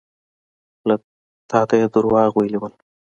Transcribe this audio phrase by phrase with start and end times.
[1.49, 2.69] تا ته يې دروغ ويلي وو.